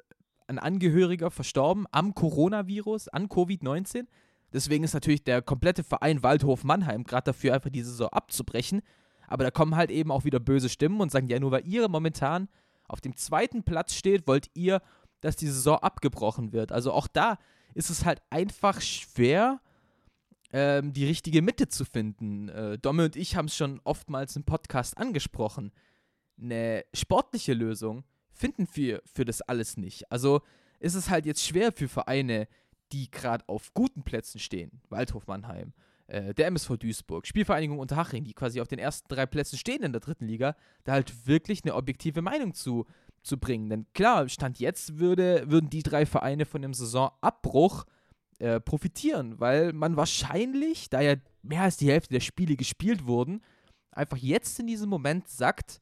ein 0.46 0.58
Angehöriger 0.58 1.30
verstorben 1.30 1.86
am 1.90 2.14
Coronavirus, 2.14 3.08
an 3.08 3.28
Covid-19. 3.28 4.06
Deswegen 4.52 4.82
ist 4.82 4.94
natürlich 4.94 5.22
der 5.22 5.42
komplette 5.42 5.84
Verein 5.84 6.22
Waldhof 6.22 6.64
Mannheim 6.64 7.04
gerade 7.04 7.24
dafür, 7.24 7.54
einfach 7.54 7.70
die 7.70 7.82
Saison 7.82 8.08
abzubrechen. 8.08 8.82
Aber 9.28 9.44
da 9.44 9.50
kommen 9.50 9.76
halt 9.76 9.92
eben 9.92 10.10
auch 10.10 10.24
wieder 10.24 10.40
böse 10.40 10.68
Stimmen 10.68 11.00
und 11.00 11.12
sagen, 11.12 11.28
ja, 11.28 11.38
nur 11.38 11.52
weil 11.52 11.66
ihr 11.66 11.88
momentan 11.88 12.48
auf 12.88 13.00
dem 13.00 13.14
zweiten 13.16 13.62
Platz 13.62 13.94
steht, 13.94 14.26
wollt 14.26 14.50
ihr 14.54 14.82
dass 15.20 15.36
die 15.36 15.46
Saison 15.46 15.78
abgebrochen 15.78 16.52
wird. 16.52 16.72
Also 16.72 16.92
auch 16.92 17.06
da 17.06 17.38
ist 17.74 17.90
es 17.90 18.04
halt 18.04 18.22
einfach 18.30 18.80
schwer, 18.80 19.60
ähm, 20.52 20.92
die 20.92 21.06
richtige 21.06 21.42
Mitte 21.42 21.68
zu 21.68 21.84
finden. 21.84 22.48
Äh, 22.48 22.78
Domme 22.78 23.06
und 23.06 23.16
ich 23.16 23.36
haben 23.36 23.46
es 23.46 23.56
schon 23.56 23.80
oftmals 23.84 24.36
im 24.36 24.44
Podcast 24.44 24.98
angesprochen. 24.98 25.72
Eine 26.40 26.84
sportliche 26.94 27.54
Lösung 27.54 28.04
finden 28.32 28.66
wir 28.74 29.02
für 29.04 29.24
das 29.24 29.42
alles 29.42 29.76
nicht. 29.76 30.10
Also 30.10 30.40
ist 30.78 30.94
es 30.94 31.10
halt 31.10 31.26
jetzt 31.26 31.44
schwer 31.44 31.72
für 31.72 31.88
Vereine, 31.88 32.48
die 32.92 33.10
gerade 33.10 33.44
auf 33.48 33.72
guten 33.74 34.02
Plätzen 34.02 34.40
stehen, 34.40 34.80
Waldhof 34.88 35.26
Mannheim, 35.26 35.72
äh, 36.06 36.34
der 36.34 36.46
MSV 36.46 36.76
Duisburg, 36.78 37.26
Spielvereinigung 37.26 37.78
Unterhaching, 37.78 38.24
die 38.24 38.34
quasi 38.34 38.60
auf 38.60 38.68
den 38.68 38.78
ersten 38.78 39.08
drei 39.08 39.26
Plätzen 39.26 39.58
stehen 39.58 39.82
in 39.82 39.92
der 39.92 40.00
dritten 40.00 40.26
Liga, 40.26 40.56
da 40.84 40.92
halt 40.92 41.26
wirklich 41.26 41.62
eine 41.64 41.74
objektive 41.74 42.22
Meinung 42.22 42.54
zu 42.54 42.86
zu 43.22 43.38
bringen. 43.38 43.68
Denn 43.68 43.86
klar, 43.92 44.28
Stand 44.28 44.58
jetzt 44.58 44.98
würde, 44.98 45.44
würden 45.50 45.70
die 45.70 45.82
drei 45.82 46.06
Vereine 46.06 46.46
von 46.46 46.62
dem 46.62 46.74
Saisonabbruch 46.74 47.84
äh, 48.40 48.60
profitieren, 48.60 49.38
weil 49.38 49.72
man 49.72 49.96
wahrscheinlich, 49.96 50.90
da 50.90 51.00
ja 51.00 51.14
mehr 51.42 51.62
als 51.62 51.76
die 51.76 51.90
Hälfte 51.90 52.12
der 52.12 52.20
Spiele 52.20 52.56
gespielt 52.56 53.06
wurden, 53.06 53.42
einfach 53.92 54.16
jetzt 54.16 54.58
in 54.58 54.66
diesem 54.66 54.88
Moment 54.90 55.28
sagt, 55.28 55.80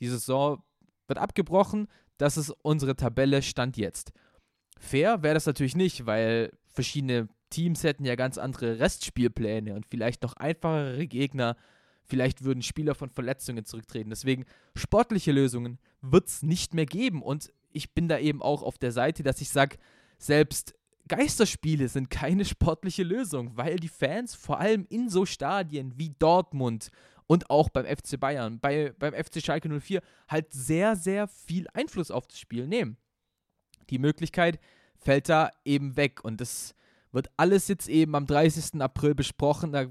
die 0.00 0.08
Saison 0.08 0.62
wird 1.08 1.18
abgebrochen, 1.18 1.88
das 2.18 2.36
ist 2.36 2.50
unsere 2.62 2.96
Tabelle 2.96 3.42
Stand 3.42 3.76
jetzt. 3.76 4.12
Fair 4.78 5.22
wäre 5.22 5.34
das 5.34 5.46
natürlich 5.46 5.76
nicht, 5.76 6.06
weil 6.06 6.52
verschiedene 6.66 7.28
Teams 7.50 7.82
hätten 7.82 8.04
ja 8.04 8.14
ganz 8.14 8.38
andere 8.38 8.78
Restspielpläne 8.78 9.74
und 9.74 9.86
vielleicht 9.86 10.22
noch 10.22 10.34
einfachere 10.34 11.06
Gegner 11.06 11.56
Vielleicht 12.06 12.44
würden 12.44 12.62
Spieler 12.62 12.94
von 12.94 13.10
Verletzungen 13.10 13.64
zurücktreten. 13.64 14.10
Deswegen, 14.10 14.46
sportliche 14.76 15.32
Lösungen 15.32 15.78
wird 16.00 16.28
es 16.28 16.42
nicht 16.42 16.72
mehr 16.72 16.86
geben. 16.86 17.20
Und 17.20 17.52
ich 17.72 17.94
bin 17.94 18.08
da 18.08 18.18
eben 18.18 18.42
auch 18.42 18.62
auf 18.62 18.78
der 18.78 18.92
Seite, 18.92 19.24
dass 19.24 19.40
ich 19.40 19.50
sage, 19.50 19.76
selbst 20.18 20.74
Geisterspiele 21.08 21.88
sind 21.88 22.10
keine 22.10 22.44
sportliche 22.44 23.02
Lösung, 23.02 23.56
weil 23.56 23.76
die 23.76 23.88
Fans 23.88 24.34
vor 24.34 24.58
allem 24.58 24.86
in 24.88 25.08
so 25.08 25.24
Stadien 25.24 25.92
wie 25.96 26.14
Dortmund 26.18 26.90
und 27.26 27.50
auch 27.50 27.68
beim 27.68 27.86
FC 27.86 28.18
Bayern, 28.18 28.60
bei, 28.60 28.92
beim 28.98 29.14
FC 29.14 29.44
Schalke 29.44 29.68
04 29.68 30.00
halt 30.28 30.52
sehr, 30.52 30.96
sehr 30.96 31.28
viel 31.28 31.66
Einfluss 31.74 32.10
auf 32.10 32.26
das 32.26 32.38
Spiel 32.38 32.66
nehmen. 32.66 32.96
Die 33.90 33.98
Möglichkeit 33.98 34.58
fällt 34.96 35.28
da 35.28 35.50
eben 35.64 35.96
weg 35.96 36.24
und 36.24 36.40
das 36.40 36.74
wird 37.12 37.28
alles 37.36 37.68
jetzt 37.68 37.88
eben 37.88 38.14
am 38.14 38.26
30. 38.26 38.80
April 38.80 39.14
besprochen. 39.14 39.72
Da 39.72 39.86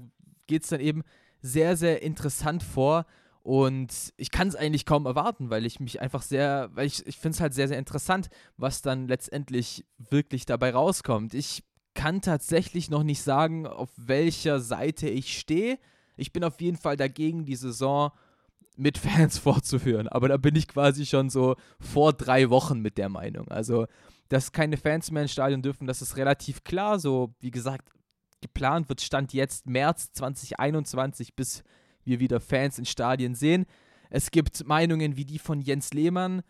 geht 0.46 0.62
es 0.62 0.68
dann 0.68 0.80
eben 0.80 1.02
sehr, 1.40 1.76
sehr 1.76 2.02
interessant 2.02 2.62
vor. 2.62 3.06
Und 3.46 4.12
ich 4.16 4.32
kann 4.32 4.48
es 4.48 4.56
eigentlich 4.56 4.86
kaum 4.86 5.06
erwarten, 5.06 5.50
weil 5.50 5.66
ich 5.66 5.78
mich 5.78 6.00
einfach 6.00 6.22
sehr, 6.22 6.68
weil 6.74 6.84
ich, 6.84 7.06
ich 7.06 7.16
finde 7.16 7.36
es 7.36 7.40
halt 7.40 7.54
sehr, 7.54 7.68
sehr 7.68 7.78
interessant, 7.78 8.28
was 8.56 8.82
dann 8.82 9.06
letztendlich 9.06 9.86
wirklich 9.98 10.46
dabei 10.46 10.72
rauskommt. 10.72 11.32
Ich 11.32 11.62
kann 11.94 12.22
tatsächlich 12.22 12.90
noch 12.90 13.04
nicht 13.04 13.22
sagen, 13.22 13.68
auf 13.68 13.90
welcher 13.96 14.58
Seite 14.58 15.08
ich 15.08 15.38
stehe. 15.38 15.78
Ich 16.16 16.32
bin 16.32 16.42
auf 16.42 16.60
jeden 16.60 16.76
Fall 16.76 16.96
dagegen, 16.96 17.44
die 17.44 17.54
Saison 17.54 18.10
mit 18.76 18.98
Fans 18.98 19.38
fortzuführen. 19.46 20.08
Aber 20.08 20.26
da 20.26 20.38
bin 20.38 20.56
ich 20.56 20.66
quasi 20.66 21.06
schon 21.06 21.30
so 21.30 21.54
vor 21.78 22.14
drei 22.14 22.50
Wochen 22.50 22.80
mit 22.80 22.98
der 22.98 23.10
Meinung. 23.10 23.46
Also, 23.46 23.86
dass 24.28 24.50
keine 24.50 24.76
Fans 24.76 25.12
mehr 25.12 25.22
ins 25.22 25.30
Stadion 25.30 25.62
dürfen, 25.62 25.86
das 25.86 26.02
ist 26.02 26.16
relativ 26.16 26.64
klar. 26.64 26.98
So, 26.98 27.32
wie 27.38 27.52
gesagt, 27.52 27.92
geplant 28.40 28.88
wird 28.88 29.02
Stand 29.02 29.32
jetzt 29.32 29.66
März 29.66 30.10
2021 30.14 31.36
bis 31.36 31.62
wir 32.06 32.20
wieder 32.20 32.40
Fans 32.40 32.78
in 32.78 32.84
Stadien 32.84 33.34
sehen. 33.34 33.66
Es 34.10 34.30
gibt 34.30 34.66
Meinungen 34.66 35.16
wie 35.16 35.24
die 35.24 35.38
von 35.38 35.60
Jens 35.60 35.92
Lehmann, 35.92 36.42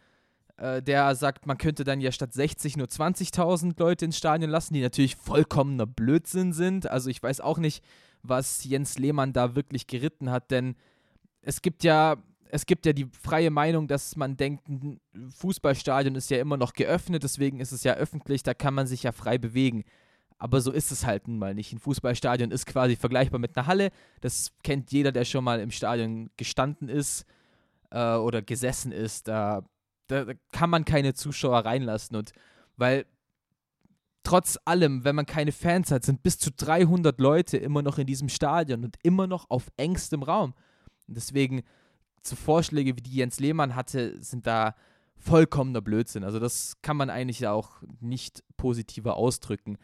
äh, 0.57 0.83
der 0.83 1.15
sagt, 1.15 1.47
man 1.47 1.59
könnte 1.59 1.85
dann 1.85 2.01
ja 2.01 2.13
statt 2.13 2.33
60 2.33 2.77
nur 2.77 2.87
20.000 2.87 3.75
Leute 3.79 4.05
ins 4.05 4.19
Stadion 4.19 4.51
lassen, 4.51 4.75
die 4.75 4.83
natürlich 4.83 5.17
vollkommener 5.17 5.87
Blödsinn 5.87 6.53
sind. 6.53 6.89
Also 6.89 7.11
ich 7.11 7.23
weiß 7.23 7.41
auch 7.41 7.59
nicht, 7.59 7.83
was 8.23 8.65
Jens 8.65 8.99
Lehmann 8.99 9.33
da 9.33 9.55
wirklich 9.55 9.87
geritten 9.87 10.31
hat, 10.31 10.51
denn 10.51 10.77
es 11.43 11.63
gibt 11.63 11.85
ja 11.85 12.17
es 12.51 12.67
gibt 12.67 12.87
ja 12.87 12.93
die 12.93 13.07
freie 13.07 13.51
Meinung, 13.51 13.89
dass 13.89 14.17
man 14.17 14.37
denkt, 14.37 14.69
ein 14.69 15.01
Fußballstadion 15.37 16.15
ist 16.15 16.31
ja 16.31 16.39
immer 16.39 16.57
noch 16.57 16.73
geöffnet, 16.73 17.23
deswegen 17.23 17.61
ist 17.61 17.73
es 17.73 17.85
ja 17.85 17.95
öffentlich, 17.95 18.43
da 18.43 18.55
kann 18.55 18.75
man 18.75 18.87
sich 18.87 19.03
ja 19.03 19.13
frei 19.13 19.39
bewegen. 19.39 19.85
Aber 20.39 20.61
so 20.61 20.71
ist 20.71 20.93
es 20.93 21.07
halt 21.07 21.29
nun 21.29 21.39
mal 21.39 21.55
nicht. 21.55 21.73
Ein 21.73 21.79
Fußballstadion 21.79 22.51
ist 22.51 22.67
quasi 22.67 22.97
vergleichbar 22.97 23.41
mit 23.41 23.57
einer 23.57 23.67
Halle. 23.67 23.91
Das 24.21 24.53
kennt 24.63 24.93
jeder, 24.93 25.13
der 25.13 25.25
schon 25.25 25.45
mal 25.45 25.61
im 25.61 25.71
Stadion 25.71 26.31
gestanden 26.37 26.89
ist 26.89 27.25
äh, 27.91 28.17
oder 28.17 28.43
gesessen 28.43 28.93
ist. 28.93 29.29
Da, 29.29 29.63
da, 30.09 30.27
kann 30.53 30.71
man 30.71 30.85
keine 30.85 31.15
Zuschauer 31.15 31.61
reinlassen. 31.61 32.17
Und 32.17 32.33
weil 32.77 33.07
trotz 34.25 34.59
allem, 34.65 35.05
wenn 35.05 35.17
man 35.17 35.25
keine 35.25 35.53
Fans 35.53 35.91
hat, 35.91 36.05
sind 36.05 36.23
bis 36.23 36.39
zu 36.39 36.51
300 36.51 37.19
Leute 37.19 37.57
immer 37.57 37.81
noch 37.81 37.97
in 37.97 38.07
diesem 38.07 38.29
Stadion 38.29 38.85
und 38.85 38.97
immer 39.03 39.27
noch 39.27 39.49
auf 39.49 39.71
engstem 39.79 40.23
Raum. 40.23 40.53
Und 41.09 41.17
deswegen, 41.17 41.63
zu 42.23 42.37
Vorschläge, 42.37 42.97
wie 42.97 43.03
die 43.03 43.15
Jens 43.15 43.41
Lehmann 43.41 43.75
hatte, 43.75 44.21
sind 44.21 44.47
da 44.47 44.75
vollkommener 45.17 45.81
Blödsinn. 45.81 46.25
Also 46.25 46.39
das 46.39 46.75
kann 46.83 46.97
man 46.97 47.09
eigentlich 47.09 47.47
auch 47.47 47.83
nicht 48.01 48.43
positiver 48.57 49.17
ausdrücken. 49.17 49.79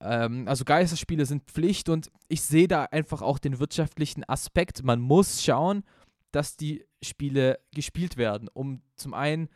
Ähm, 0.00 0.46
also 0.48 0.64
Geisterspiele 0.64 1.26
sind 1.26 1.44
Pflicht 1.44 1.88
und 1.88 2.10
ich 2.28 2.42
sehe 2.42 2.68
da 2.68 2.84
einfach 2.84 3.22
auch 3.22 3.38
den 3.38 3.58
wirtschaftlichen 3.58 4.24
Aspekt. 4.28 4.82
Man 4.82 5.00
muss 5.00 5.42
schauen, 5.42 5.84
dass 6.32 6.56
die 6.56 6.84
Spiele 7.02 7.58
gespielt 7.74 8.16
werden, 8.16 8.48
um 8.52 8.82
zum 8.96 9.14
einen 9.14 9.48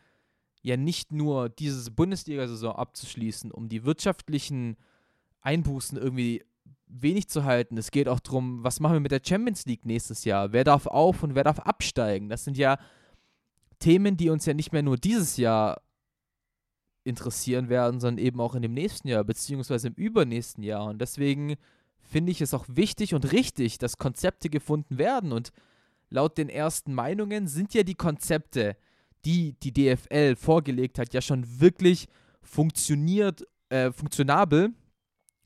ja 0.61 0.77
nicht 0.77 1.11
nur 1.11 1.49
diese 1.49 1.91
Bundesliga-Saison 1.91 2.75
abzuschließen, 2.75 3.51
um 3.51 3.67
die 3.67 3.83
wirtschaftlichen 3.83 4.77
Einbußen 5.41 5.97
irgendwie 5.97 6.43
wenig 6.87 7.27
zu 7.27 7.43
halten. 7.43 7.77
Es 7.77 7.91
geht 7.91 8.07
auch 8.07 8.19
darum, 8.19 8.63
was 8.63 8.79
machen 8.79 8.93
wir 8.93 8.99
mit 8.99 9.11
der 9.11 9.21
Champions 9.23 9.65
League 9.65 9.85
nächstes 9.85 10.23
Jahr? 10.23 10.53
Wer 10.53 10.63
darf 10.63 10.87
auf 10.87 11.23
und 11.23 11.35
wer 11.35 11.43
darf 11.43 11.59
absteigen? 11.59 12.29
Das 12.29 12.45
sind 12.45 12.57
ja 12.57 12.77
Themen, 13.79 14.15
die 14.15 14.29
uns 14.29 14.45
ja 14.45 14.53
nicht 14.53 14.71
mehr 14.71 14.83
nur 14.83 14.97
dieses 14.97 15.35
Jahr 15.37 15.81
interessieren 17.03 17.69
werden, 17.69 17.99
sondern 17.99 18.23
eben 18.23 18.39
auch 18.39 18.55
in 18.55 18.61
dem 18.61 18.73
nächsten 18.73 19.07
Jahr, 19.07 19.23
beziehungsweise 19.23 19.87
im 19.87 19.93
übernächsten 19.93 20.63
Jahr. 20.63 20.85
Und 20.85 20.99
deswegen 20.99 21.55
finde 22.01 22.31
ich 22.31 22.41
es 22.41 22.53
auch 22.53 22.65
wichtig 22.69 23.13
und 23.13 23.31
richtig, 23.31 23.77
dass 23.77 23.97
Konzepte 23.97 24.49
gefunden 24.49 24.97
werden. 24.97 25.31
Und 25.31 25.51
laut 26.09 26.37
den 26.37 26.49
ersten 26.49 26.93
Meinungen 26.93 27.47
sind 27.47 27.73
ja 27.73 27.83
die 27.83 27.95
Konzepte, 27.95 28.77
die 29.25 29.53
die 29.61 29.73
DFL 29.73 30.35
vorgelegt 30.35 30.99
hat, 30.99 31.13
ja 31.13 31.21
schon 31.21 31.59
wirklich 31.59 32.07
funktioniert, 32.41 33.47
äh, 33.69 33.91
funktionabel 33.91 34.73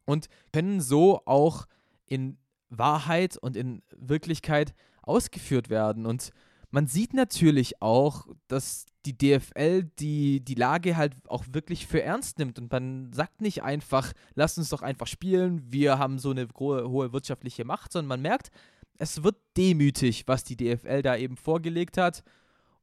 und 0.06 0.28
können 0.52 0.82
so 0.82 1.22
auch 1.26 1.68
in 2.06 2.38
Wahrheit 2.70 3.38
und 3.38 3.56
in 3.56 3.84
Wirklichkeit 3.96 4.74
ausgeführt 5.04 5.70
werden. 5.70 6.06
Und 6.06 6.32
man 6.78 6.86
sieht 6.86 7.16
natürlich 7.16 7.82
auch, 7.82 8.28
dass 8.48 8.86
die 9.08 9.18
DFL 9.18 9.86
die, 9.98 10.42
die 10.42 10.54
Lage 10.54 10.96
halt 10.96 11.16
auch 11.28 11.44
wirklich 11.50 11.88
für 11.88 12.04
ernst 12.04 12.38
nimmt 12.38 12.60
und 12.60 12.72
man 12.72 13.12
sagt 13.14 13.42
nicht 13.42 13.64
einfach, 13.64 14.14
lasst 14.36 14.60
uns 14.60 14.70
doch 14.70 14.84
einfach 14.84 15.08
spielen, 15.08 15.64
wir 15.72 15.98
haben 15.98 16.20
so 16.20 16.30
eine 16.30 16.48
hohe, 16.60 17.14
wirtschaftliche 17.14 17.66
Macht, 17.66 17.94
sondern 17.94 18.10
man 18.10 18.22
merkt, 18.22 18.52
es 19.00 19.24
wird 19.24 19.38
demütig, 19.58 20.28
was 20.28 20.44
die 20.44 20.56
DFL 20.56 21.02
da 21.02 21.16
eben 21.18 21.36
vorgelegt 21.36 21.98
hat. 21.98 22.24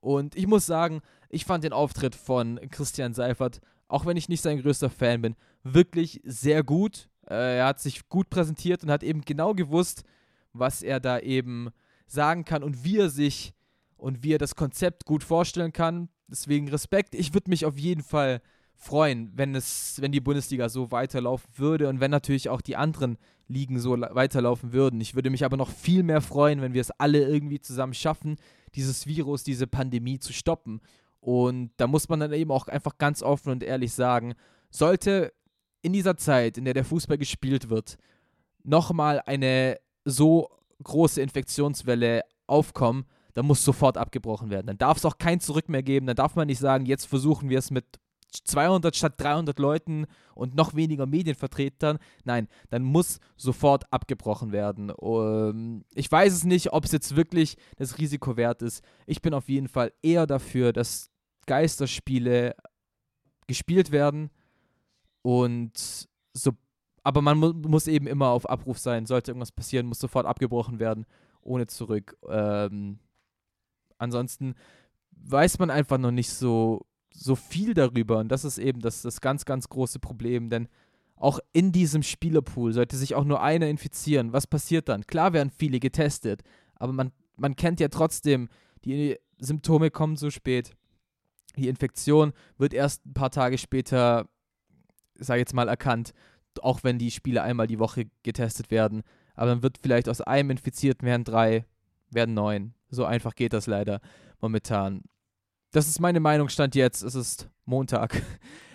Und 0.00 0.34
ich 0.34 0.48
muss 0.48 0.66
sagen, 0.66 1.00
ich 1.28 1.44
fand 1.44 1.62
den 1.62 1.72
Auftritt 1.72 2.16
von 2.16 2.58
Christian 2.72 3.14
Seifert, 3.14 3.60
auch 3.86 4.06
wenn 4.06 4.16
ich 4.16 4.28
nicht 4.28 4.42
sein 4.42 4.60
größter 4.60 4.90
Fan 4.90 5.22
bin, 5.22 5.36
wirklich 5.62 6.20
sehr 6.24 6.64
gut. 6.64 7.08
Äh, 7.30 7.58
er 7.58 7.66
hat 7.66 7.78
sich 7.78 8.08
gut 8.08 8.28
präsentiert 8.28 8.82
und 8.82 8.90
hat 8.90 9.04
eben 9.04 9.20
genau 9.20 9.54
gewusst, 9.54 10.02
was 10.52 10.82
er 10.82 10.98
da 10.98 11.20
eben 11.20 11.70
sagen 12.08 12.44
kann 12.44 12.64
und 12.64 12.82
wie 12.82 12.98
er 12.98 13.08
sich 13.08 13.53
und 14.04 14.22
wie 14.22 14.34
er 14.34 14.38
das 14.38 14.54
Konzept 14.54 15.06
gut 15.06 15.24
vorstellen 15.24 15.72
kann. 15.72 16.10
Deswegen 16.28 16.68
Respekt. 16.68 17.14
Ich 17.14 17.32
würde 17.32 17.48
mich 17.48 17.64
auf 17.64 17.78
jeden 17.78 18.02
Fall 18.02 18.42
freuen, 18.74 19.32
wenn 19.34 19.54
es, 19.54 19.96
wenn 19.98 20.12
die 20.12 20.20
Bundesliga 20.20 20.68
so 20.68 20.90
weiterlaufen 20.90 21.48
würde 21.56 21.88
und 21.88 22.00
wenn 22.00 22.10
natürlich 22.10 22.50
auch 22.50 22.60
die 22.60 22.76
anderen 22.76 23.16
Ligen 23.48 23.78
so 23.78 23.98
weiterlaufen 23.98 24.74
würden. 24.74 25.00
Ich 25.00 25.14
würde 25.14 25.30
mich 25.30 25.42
aber 25.42 25.56
noch 25.56 25.70
viel 25.70 26.02
mehr 26.02 26.20
freuen, 26.20 26.60
wenn 26.60 26.74
wir 26.74 26.82
es 26.82 26.90
alle 26.90 27.26
irgendwie 27.26 27.60
zusammen 27.60 27.94
schaffen, 27.94 28.36
dieses 28.74 29.06
Virus, 29.06 29.42
diese 29.42 29.66
Pandemie 29.66 30.18
zu 30.18 30.34
stoppen. 30.34 30.82
Und 31.20 31.70
da 31.78 31.86
muss 31.86 32.10
man 32.10 32.20
dann 32.20 32.32
eben 32.34 32.50
auch 32.50 32.68
einfach 32.68 32.98
ganz 32.98 33.22
offen 33.22 33.52
und 33.52 33.62
ehrlich 33.62 33.94
sagen, 33.94 34.34
sollte 34.68 35.32
in 35.80 35.94
dieser 35.94 36.18
Zeit, 36.18 36.58
in 36.58 36.66
der 36.66 36.74
der 36.74 36.84
Fußball 36.84 37.16
gespielt 37.16 37.70
wird, 37.70 37.96
nochmal 38.64 39.22
eine 39.24 39.78
so 40.04 40.50
große 40.82 41.22
Infektionswelle 41.22 42.22
aufkommen, 42.46 43.06
dann 43.34 43.46
muss 43.46 43.64
sofort 43.64 43.98
abgebrochen 43.98 44.50
werden. 44.50 44.66
Dann 44.66 44.78
darf 44.78 44.96
es 44.96 45.04
auch 45.04 45.18
kein 45.18 45.40
Zurück 45.40 45.68
mehr 45.68 45.82
geben. 45.82 46.06
Dann 46.06 46.16
darf 46.16 46.36
man 46.36 46.46
nicht 46.46 46.60
sagen, 46.60 46.86
jetzt 46.86 47.06
versuchen 47.06 47.48
wir 47.48 47.58
es 47.58 47.70
mit 47.70 47.84
200 48.42 48.96
statt 48.96 49.14
300 49.18 49.58
Leuten 49.58 50.06
und 50.34 50.54
noch 50.54 50.74
weniger 50.74 51.06
Medienvertretern. 51.06 51.98
Nein, 52.24 52.48
dann 52.70 52.82
muss 52.82 53.20
sofort 53.36 53.92
abgebrochen 53.92 54.52
werden. 54.52 54.90
Um, 54.90 55.20
ähm, 55.20 55.84
ich 55.94 56.10
weiß 56.10 56.32
es 56.32 56.44
nicht, 56.44 56.72
ob 56.72 56.84
es 56.84 56.92
jetzt 56.92 57.16
wirklich 57.16 57.56
das 57.76 57.98
Risiko 57.98 58.36
wert 58.36 58.62
ist. 58.62 58.82
Ich 59.06 59.22
bin 59.22 59.34
auf 59.34 59.48
jeden 59.48 59.68
Fall 59.68 59.92
eher 60.02 60.26
dafür, 60.26 60.72
dass 60.72 61.10
Geisterspiele 61.46 62.54
gespielt 63.46 63.92
werden 63.92 64.30
und 65.22 66.08
so. 66.32 66.52
Aber 67.02 67.20
man 67.20 67.38
mu 67.38 67.52
muss 67.52 67.86
eben 67.86 68.06
immer 68.06 68.28
auf 68.28 68.48
Abruf 68.48 68.78
sein. 68.78 69.06
Sollte 69.06 69.30
irgendwas 69.30 69.52
passieren, 69.52 69.86
muss 69.86 69.98
sofort 69.98 70.26
abgebrochen 70.26 70.78
werden, 70.78 71.04
ohne 71.42 71.66
zurück. 71.66 72.16
Ähm, 72.28 72.98
ansonsten 73.98 74.54
weiß 75.12 75.58
man 75.58 75.70
einfach 75.70 75.98
noch 75.98 76.10
nicht 76.10 76.30
so, 76.30 76.86
so 77.12 77.36
viel 77.36 77.74
darüber. 77.74 78.18
Und 78.18 78.28
das 78.28 78.44
ist 78.44 78.58
eben 78.58 78.80
das, 78.80 79.02
das 79.02 79.20
ganz, 79.20 79.44
ganz 79.44 79.68
große 79.68 79.98
Problem. 79.98 80.50
Denn 80.50 80.68
auch 81.16 81.38
in 81.52 81.72
diesem 81.72 82.02
Spielerpool 82.02 82.72
sollte 82.72 82.96
sich 82.96 83.14
auch 83.14 83.24
nur 83.24 83.42
einer 83.42 83.68
infizieren. 83.68 84.32
Was 84.32 84.46
passiert 84.46 84.88
dann? 84.88 85.06
Klar 85.06 85.32
werden 85.32 85.50
viele 85.50 85.80
getestet, 85.80 86.42
aber 86.74 86.92
man, 86.92 87.12
man 87.36 87.56
kennt 87.56 87.80
ja 87.80 87.88
trotzdem, 87.88 88.48
die 88.84 89.16
Symptome 89.38 89.90
kommen 89.90 90.16
so 90.16 90.30
spät. 90.30 90.72
Die 91.56 91.68
Infektion 91.68 92.32
wird 92.58 92.74
erst 92.74 93.06
ein 93.06 93.14
paar 93.14 93.30
Tage 93.30 93.58
später, 93.58 94.28
sag 95.14 95.36
ich 95.36 95.40
jetzt 95.40 95.54
mal, 95.54 95.68
erkannt, 95.68 96.12
auch 96.60 96.82
wenn 96.82 96.98
die 96.98 97.10
Spiele 97.10 97.42
einmal 97.42 97.68
die 97.68 97.78
Woche 97.78 98.06
getestet 98.22 98.70
werden. 98.70 99.02
Aber 99.34 99.50
dann 99.50 99.62
wird 99.62 99.78
vielleicht 99.82 100.08
aus 100.08 100.20
einem 100.20 100.50
Infizierten 100.50 101.06
werden 101.06 101.24
drei, 101.24 101.64
werden 102.10 102.34
neun. 102.34 102.74
So 102.94 103.04
einfach 103.04 103.34
geht 103.34 103.52
das 103.52 103.66
leider 103.66 104.00
momentan. 104.40 105.02
Das 105.72 105.88
ist 105.88 106.00
meine 106.00 106.20
Meinung, 106.20 106.48
stand 106.48 106.74
jetzt. 106.74 107.02
Es 107.02 107.14
ist 107.14 107.48
Montag. 107.64 108.22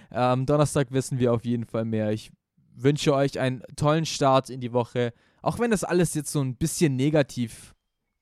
Am 0.10 0.46
Donnerstag 0.46 0.92
wissen 0.92 1.20
wir 1.20 1.34
auf 1.34 1.46
jeden 1.46 1.66
Fall 1.66 1.86
mehr. 1.86 2.12
Ich 2.12 2.32
wünsche 2.76 3.14
euch 3.14 3.40
einen 3.40 3.64
tollen 3.76 4.06
Start 4.06 4.50
in 4.50 4.62
die 4.62 4.74
Woche. 4.74 5.14
Auch 5.42 5.60
wenn 5.60 5.72
das 5.72 5.84
alles 5.84 6.14
jetzt 6.14 6.32
so 6.32 6.42
ein 6.42 6.56
bisschen 6.56 6.96
negativ 6.96 7.74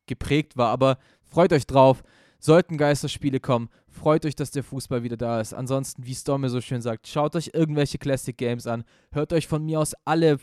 geprägt 0.05 0.57
war. 0.57 0.69
Aber 0.69 0.97
freut 1.23 1.53
euch 1.53 1.65
drauf. 1.65 2.03
Sollten 2.39 2.77
Geisterspiele 2.77 3.39
kommen, 3.39 3.69
freut 3.89 4.25
euch, 4.25 4.35
dass 4.35 4.51
der 4.51 4.63
Fußball 4.63 5.01
wieder 5.03 5.17
da 5.17 5.41
ist. 5.41 5.53
Ansonsten, 5.53 6.05
wie 6.05 6.13
Stormy 6.13 6.49
so 6.49 6.61
schön 6.61 6.81
sagt, 6.81 7.07
schaut 7.07 7.35
euch 7.35 7.51
irgendwelche 7.53 7.97
Classic 7.97 8.37
Games 8.37 8.67
an. 8.67 8.83
Hört 9.11 9.33
euch 9.33 9.47
von 9.47 9.65
mir 9.65 9.79
aus 9.79 9.95
alle 10.05 10.39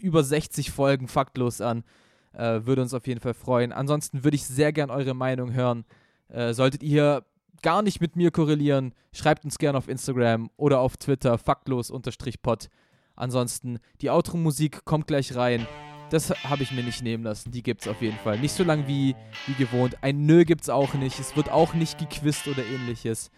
über 0.00 0.24
60 0.24 0.70
Folgen 0.70 1.08
faktlos 1.08 1.60
an. 1.60 1.84
Äh, 2.32 2.64
würde 2.64 2.82
uns 2.82 2.94
auf 2.94 3.06
jeden 3.06 3.20
Fall 3.20 3.34
freuen. 3.34 3.72
Ansonsten 3.72 4.24
würde 4.24 4.36
ich 4.36 4.44
sehr 4.44 4.72
gern 4.72 4.90
eure 4.90 5.14
Meinung 5.14 5.52
hören. 5.52 5.84
Äh, 6.28 6.54
solltet 6.54 6.82
ihr 6.82 7.24
gar 7.62 7.82
nicht 7.82 8.00
mit 8.00 8.16
mir 8.16 8.30
korrelieren, 8.30 8.92
schreibt 9.12 9.44
uns 9.44 9.58
gerne 9.58 9.78
auf 9.78 9.88
Instagram 9.88 10.50
oder 10.56 10.80
auf 10.80 10.96
Twitter 10.96 11.38
faktlos-pod. 11.38 12.68
Ansonsten, 13.14 13.78
die 14.00 14.10
Outro-Musik 14.10 14.84
kommt 14.84 15.06
gleich 15.06 15.34
rein. 15.36 15.66
Das 16.10 16.30
habe 16.44 16.62
ich 16.62 16.72
mir 16.72 16.82
nicht 16.82 17.02
nehmen 17.02 17.24
lassen. 17.24 17.52
Die 17.52 17.62
gibt 17.62 17.82
es 17.82 17.88
auf 17.88 18.02
jeden 18.02 18.18
Fall. 18.18 18.38
Nicht 18.38 18.52
so 18.52 18.64
lang 18.64 18.86
wie, 18.86 19.14
wie 19.46 19.54
gewohnt. 19.54 19.96
Ein 20.02 20.26
Nö 20.26 20.44
gibt 20.44 20.62
es 20.62 20.68
auch 20.68 20.92
nicht. 20.94 21.18
Es 21.18 21.36
wird 21.36 21.50
auch 21.50 21.72
nicht 21.72 21.98
gequizt 21.98 22.48
oder 22.48 22.64
ähnliches. 22.66 23.30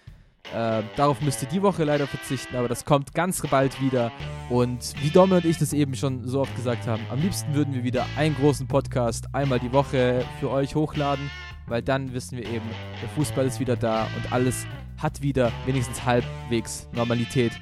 Äh, 0.53 0.83
darauf 0.97 1.21
müsst 1.21 1.43
ihr 1.43 1.49
die 1.49 1.63
Woche 1.63 1.85
leider 1.85 2.07
verzichten, 2.07 2.57
aber 2.57 2.69
das 2.69 2.85
kommt 2.85 3.15
ganz 3.15 3.43
bald 3.43 3.81
wieder. 3.81 4.13
Und 4.51 4.95
wie 5.03 5.11
Domme 5.11 5.37
und 5.37 5.45
ich 5.45 5.59
das 5.59 5.73
eben 5.73 5.95
schon 5.95 6.27
so 6.27 6.41
oft 6.41 6.55
gesagt 6.55 6.87
haben, 6.87 7.03
am 7.11 7.21
liebsten 7.21 7.55
würden 7.55 7.75
wir 7.75 7.83
wieder 7.83 8.07
einen 8.17 8.37
großen 8.37 8.67
Podcast 8.67 9.27
einmal 9.33 9.59
die 9.59 9.73
Woche 9.73 10.25
für 10.39 10.51
euch 10.51 10.75
hochladen, 10.75 11.31
weil 11.67 11.83
dann 11.83 12.13
wissen 12.13 12.37
wir 12.37 12.47
eben, 12.47 12.67
der 13.01 13.09
Fußball 13.11 13.47
ist 13.47 13.59
wieder 13.59 13.77
da 13.77 14.07
und 14.17 14.33
alles 14.33 14.67
hat 14.99 15.23
wieder 15.23 15.51
wenigstens 15.67 16.05
halbwegs 16.05 16.89
Normalität. 16.93 17.53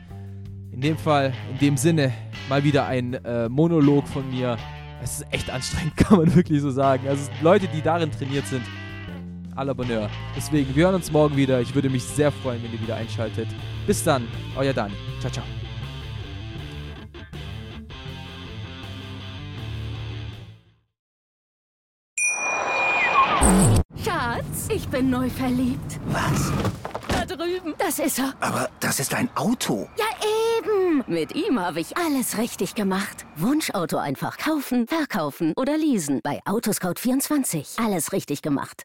In 0.73 0.81
dem 0.81 0.99
Fall, 0.99 1.33
in 1.51 1.59
dem 1.59 1.77
Sinne, 1.77 2.13
mal 2.49 2.65
wieder 2.65 2.87
ein 2.87 3.15
äh, 3.15 3.49
Monolog 3.49 4.09
von 4.09 4.29
mir. 4.31 4.57
Es 5.03 5.21
ist 5.21 5.27
echt 5.33 5.51
anstrengend, 5.51 5.97
kann 5.97 6.19
man 6.19 6.35
wirklich 6.35 6.61
so 6.61 6.71
sagen. 6.71 7.09
Also 7.09 7.31
Leute, 7.43 7.69
die 7.69 7.81
darin 7.81 8.11
trainiert 8.11 8.47
sind, 8.47 8.63
à 9.57 9.65
la 9.65 9.73
Bonheur. 9.73 10.09
Deswegen, 10.37 10.75
wir 10.75 10.85
hören 10.85 10.95
uns 10.95 11.11
morgen 11.11 11.37
wieder. 11.37 11.61
Ich 11.61 11.75
würde 11.75 11.91
mich 11.91 12.05
sehr 12.05 12.33
freuen, 12.33 12.63
wenn 12.63 12.73
ihr 12.73 12.81
wieder 12.81 12.97
einschaltet. 12.97 13.49
Bis 13.87 14.03
dann, 14.03 14.27
euer 14.57 14.73
Dani. 14.73 14.95
Ciao, 15.21 15.33
ciao. 15.33 15.45
Schatz, 24.05 24.69
ich 24.75 24.89
bin 24.89 25.11
neu 25.11 25.29
verliebt. 25.29 26.01
Was? 26.07 26.53
Da 27.09 27.25
drüben. 27.25 27.75
Das 27.79 27.99
ist 27.99 28.19
er. 28.19 28.35
Aber 28.41 28.69
das 28.81 29.01
ist 29.01 29.15
ein 29.15 29.29
Auto. 29.37 29.89
Ja, 29.97 30.07
eben. 30.59 31.05
Mit 31.07 31.35
ihm 31.35 31.61
habe 31.61 31.81
ich 31.81 31.97
alles 31.97 32.39
richtig 32.39 32.75
gemacht. 32.75 33.27
Wunschauto 33.37 33.99
einfach 33.99 34.39
kaufen, 34.39 34.87
verkaufen 34.87 35.53
oder 35.57 35.77
leasen. 35.77 36.21
Bei 36.23 36.41
Autoscout24. 36.45 37.85
Alles 37.85 38.13
richtig 38.13 38.43
gemacht. 38.43 38.85